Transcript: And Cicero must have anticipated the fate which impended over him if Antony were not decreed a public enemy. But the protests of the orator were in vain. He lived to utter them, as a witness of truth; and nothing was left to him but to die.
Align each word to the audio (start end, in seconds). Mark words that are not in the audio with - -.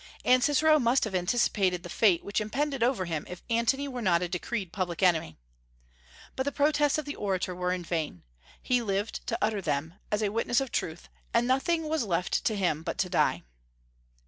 And 0.25 0.43
Cicero 0.43 0.79
must 0.79 1.03
have 1.03 1.13
anticipated 1.13 1.83
the 1.83 1.87
fate 1.87 2.23
which 2.23 2.41
impended 2.41 2.81
over 2.81 3.05
him 3.05 3.23
if 3.29 3.43
Antony 3.51 3.87
were 3.87 4.01
not 4.01 4.21
decreed 4.31 4.69
a 4.69 4.71
public 4.71 5.03
enemy. 5.03 5.37
But 6.35 6.41
the 6.41 6.51
protests 6.51 6.97
of 6.97 7.05
the 7.05 7.15
orator 7.15 7.53
were 7.53 7.71
in 7.71 7.83
vain. 7.83 8.23
He 8.63 8.81
lived 8.81 9.19
to 9.27 9.37
utter 9.43 9.61
them, 9.61 9.93
as 10.11 10.23
a 10.23 10.29
witness 10.31 10.59
of 10.59 10.71
truth; 10.71 11.07
and 11.35 11.45
nothing 11.47 11.83
was 11.83 12.03
left 12.03 12.43
to 12.45 12.55
him 12.55 12.81
but 12.81 12.97
to 12.97 13.09
die. 13.11 13.43